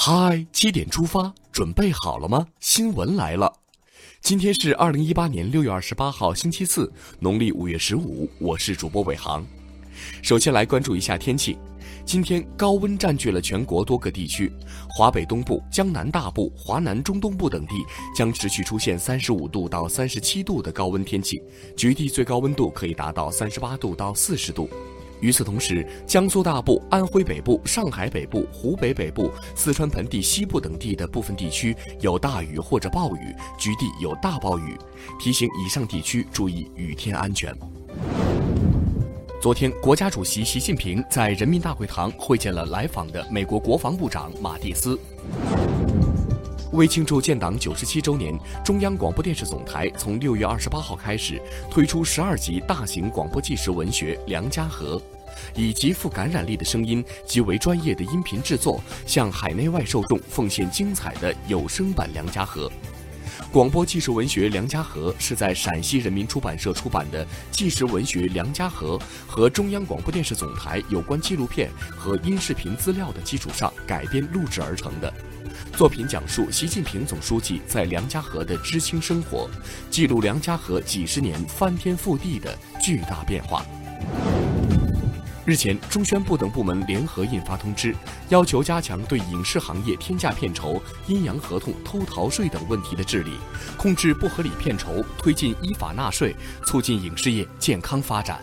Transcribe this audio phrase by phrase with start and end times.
[0.00, 2.46] 嗨，七点出发，准备好了吗？
[2.60, 3.52] 新闻来了，
[4.20, 8.30] 今天是二零一八年六月二十八号，星期四，农历五月十五。
[8.38, 9.44] 我是主播伟航。
[10.22, 11.58] 首先来关注一下天气，
[12.06, 14.52] 今天高温占据了全国多个地区，
[14.88, 17.74] 华北东部、江南大部、华南中东部等地
[18.14, 21.42] 将持续出现三十五度到三十七度的高温天气，
[21.76, 24.70] 局地最高温度可以达到三十八度到四十度。
[25.20, 34.76] 与此同时，江苏大部、安徽北部、上海北部、湖北北部、四川盆地西部等地的部分地区有大雨或者暴雨，局地有大暴雨，
[35.18, 37.54] 提醒以上地区注意雨天安全。
[39.40, 44.98] 昨天，国家主席习近平在人民大会堂会见了来访的美国国防部长马蒂斯。
[46.72, 51.40] 为庆祝建党九十七周年，中央广播电视总台从六月二十八号开始
[51.70, 54.96] 推出十二集大型广播纪实文学《梁家河》，
[55.58, 62.68] 以极富感染力的声音、极为专业的音频制作，向海内外受众奉献精彩的有声版《梁家河》。
[63.50, 75.10] 广播纪实文学《梁家河》是在陕西人民出版社出版的纪实文学《梁家河》和中央广播电视总台有关纪录片和音视频资料的基础上改编录制而成的。
[75.76, 79.48] 作品讲述习近平总书记在梁家河的知青生活，
[79.90, 83.64] 记录梁家河几十年翻天覆地的巨大变化。
[85.44, 87.94] 日前，中宣部等部门联合印发通知，
[88.28, 93.32] 要求加强对影视行业天价片酬、阴阳合同、偷逃税等问题的治理，
[93.78, 98.38] 控制不合理片酬，推进依法纳税，促进影视业健康发展。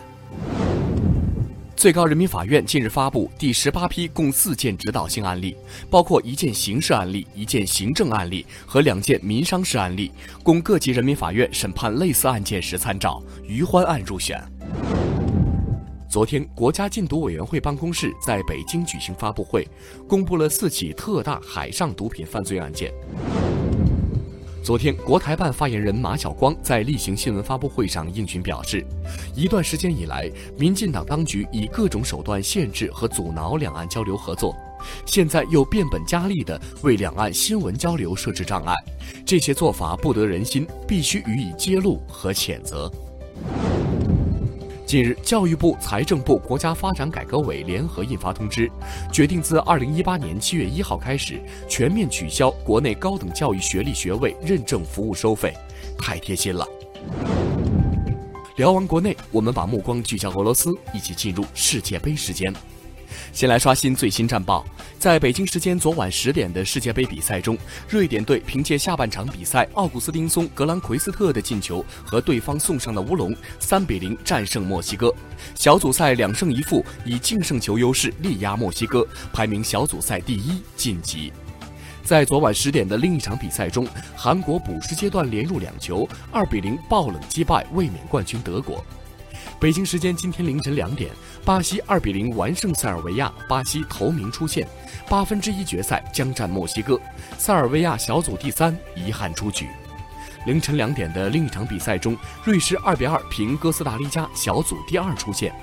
[1.76, 5.54] 最高人民法院近日发布第十八批共四件指导性案例，
[5.90, 10.10] 包括一件刑事案例、一件行政案例和两件民商事案例，
[10.42, 13.22] 供各级人民法院审判类似案件时参照。
[13.46, 14.42] 余欢案入选。
[16.08, 19.68] 昨天，国家禁毒委员会办公室在北京举行发布会，
[20.08, 22.90] 公布了四起特大海上毒品犯罪案件。
[24.66, 28.84] 昨天，国台办发言人马晓光在例行新闻发布会上应询表示，
[29.32, 30.28] 一段时间以来，
[30.58, 34.56] 民进党当局以各种手段限制和阻挠两岸交流合作，
[35.06, 38.74] 现在又变本加厉地为两岸新闻交流设置障碍，
[39.24, 42.90] 这些做法不得人心，必须予以揭露和谴责。
[44.86, 48.70] 近日，教育部、财政部、国家发展改革委联合印发通知，
[49.12, 55.52] 决定自二零一八年七月一号开始全面取消国内高等教育学历学位认证服务收费，
[55.98, 56.64] 太贴心了。
[58.54, 62.54] 聊完国内，我们把目光聚焦俄罗斯，一起进入世界杯时间。
[63.32, 64.64] 先来刷新最新战报。
[64.98, 67.56] 在北京时间昨晚十点的世界杯比赛中，
[67.88, 75.12] 瑞典队凭借下半场比赛奥古斯丁松·格兰奎斯特的进球和对方送上的乌龙，三比零战胜墨西哥。
[75.54, 81.32] 小组赛两胜一负，以净胜球优势力压墨西哥，排名小组赛第一晋级。
[82.02, 88.84] 在昨晚十点的另一场比赛中，韩国补时阶段连入两球，二比零爆冷击败卫冕冠军德国。
[89.58, 91.10] 北京时间今天凌晨两点，
[91.42, 94.68] 巴西二比零完胜塞尔维亚，巴西头名出线，
[95.08, 97.00] 八分之一决赛将战墨西哥，
[97.38, 99.66] 塞尔维亚小组第三，遗憾出局。
[100.44, 102.14] 凌晨两点的另一场比赛中，
[102.44, 105.54] 瑞士二比二平哥斯达黎加，小组第二出线。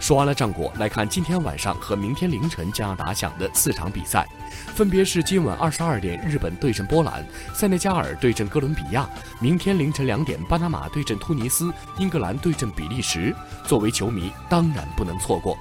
[0.00, 4.28] 说完了战果，来看今天晚上和明天凌晨将要打响的四场比赛，
[4.74, 9.08] 分别是今晚二十二点日本对阵波兰，塞内加尔对阵哥伦比亚；
[9.40, 13.34] 明天凌晨两点巴拿马对阵突尼斯，英格兰对阵比利时。
[13.66, 15.56] 作为球迷，当然不能错过。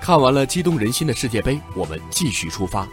[0.00, 2.86] 看完了激动人心的世界杯，我们继续出发。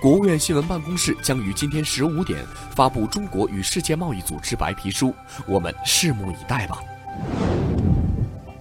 [0.00, 2.44] 国务院新闻办公室将于今天十五点
[2.74, 5.14] 发布中国与世界贸易组织白皮书，
[5.46, 6.78] 我们拭目以待吧。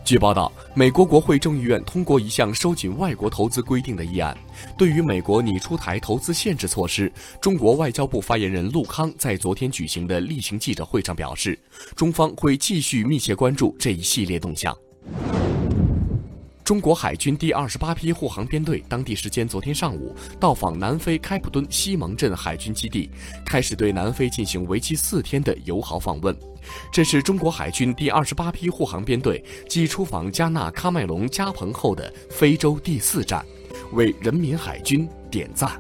[0.06, 4.38] 据报道，美国国会众议院通过一项收紧外国投资规定的议案。
[4.78, 7.12] 对于美国拟出台投资限制措施，
[7.42, 11.58] 中国外交部发言人陆康在昨天举行的例行记者会上表示，
[11.96, 14.78] 中方会继续密切关注这一系列动向。
[16.66, 23.08] 中国海军第二十八批护航编队当地时间昨天上午到访南非开普敦西蒙镇海军基地，
[23.46, 26.36] 开始对南非进行为期四天的友好访问。
[26.92, 33.46] 这是中国海军第二十八批护航编队继出访加纳喀麦隆加蓬后的非洲第四站，
[33.92, 35.80] 为人民海军点赞。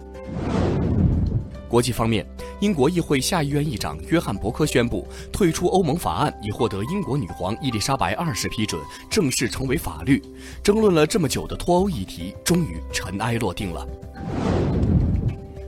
[1.68, 2.24] 国际方面。
[2.60, 10.22] 英国议会下议院议长约翰伯克宣布，退出欧盟法案已获得英国女皇伊丽莎白二世批准，正式成为法律。
[10.64, 13.86] 争论了这么久的脱欧议题，终于尘埃落定了。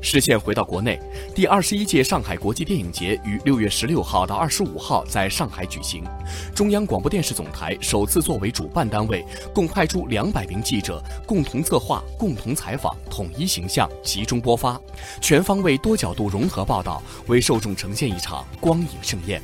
[0.02, 1.00] 视线回到国内，
[1.34, 6.04] 第二十一届上海国际电影节于六月十六号到二十五号在上海举行。
[6.54, 14.80] 中央广播电视总台首次作为主办单位，共派出两百名记者，共同策划、共同采访、统一形象、集中播发，
[15.22, 19.42] 全方位、多角度融合报道，为受众呈现一场光影盛宴。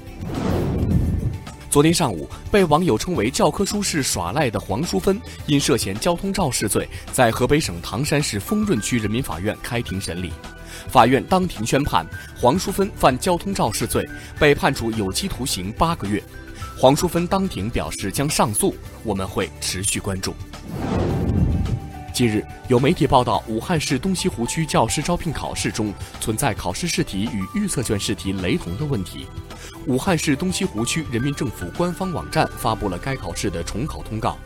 [1.73, 10.31] 昨天上午，被网友称为“教科书式耍赖”的黄淑芬，因涉嫌交通肇事罪，在河北省唐山市丰润区人民法院开庭审理。
[10.87, 12.05] 法院当庭宣判，
[12.39, 16.21] 黄淑芬犯交通肇事罪，被判处有期徒刑八个月。
[16.77, 20.35] 黄淑芬当庭表示将上诉，我们会持续关注。
[22.13, 25.91] 近日，有媒体报道，武汉市东西湖区教师招聘考试中
[26.21, 29.25] 存在考试试题与预测卷试题雷同的问题。
[29.85, 34.38] 武汉市东西湖区人民政府官方网站发布了该考试的重考通告，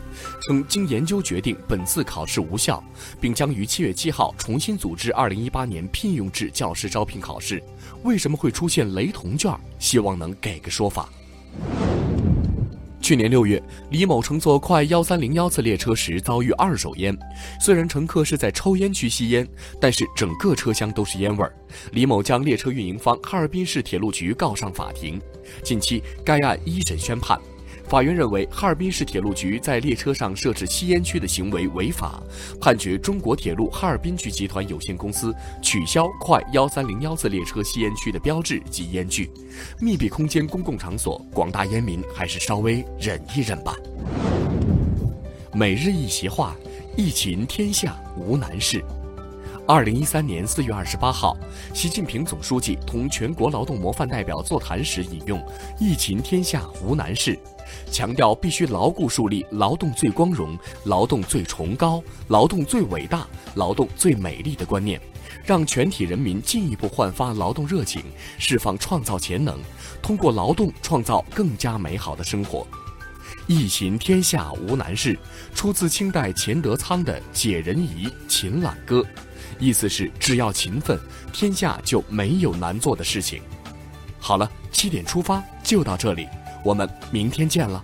[0.42, 2.82] 称经研究决定，本次考试无效，
[3.20, 7.62] 并将于七月七号重新组织二零一八年聘用制教师招聘考试。
[8.02, 9.52] 为什么会出现雷同卷？
[9.78, 11.08] 希望能给个说法。
[13.08, 13.58] 去年六月，
[13.88, 17.16] 李某乘坐快幺三零幺次列车时遭遇二手烟。
[17.58, 19.48] 虽然乘客是在抽烟区吸烟，
[19.80, 21.50] 但是整个车厢都是烟味儿。
[21.92, 25.18] 李某将列车运营方哈尔滨市铁路局告上法庭。
[25.62, 27.40] 近期，该案一审宣判。
[27.88, 32.22] 法院认为哈尔滨市铁路局在列车上设置吸烟区的行为违法，
[32.60, 39.30] 判决中国铁路哈尔滨局集团有限公司取消快幺三零幺次列车吸烟区的标志及烟具。
[39.80, 43.74] 密闭空间公共场所，广大烟民还是稍微忍一忍吧。
[45.54, 46.54] 每日一席话：
[46.94, 48.84] 疫情天下无难事。
[49.66, 51.34] 二零一三年四月二十八号，
[51.72, 55.42] 习近平总书记同全国劳动模范代表座谈时引用
[55.80, 57.38] “疫情天下无难事”，
[57.90, 65.00] 强调必须牢固树立“劳动最光荣、劳动最崇高、劳动最伟大、劳动最美丽”的观念，
[65.44, 68.02] 让全体人民进一步焕发劳动热情，
[68.38, 69.58] 释放创造潜能，
[70.02, 72.66] 通过劳动创造更加美好的生活。
[73.46, 75.18] 一勤天下无难事，
[75.54, 79.00] 出自清代钱德仓的《解人疑·勤懒歌》。
[79.58, 80.98] 意思是，只要勤奋，
[81.32, 83.42] 天下就没有难做的事情。
[84.20, 86.28] 好了，七点出发就到这里，
[86.68, 87.82] 我们明天见了。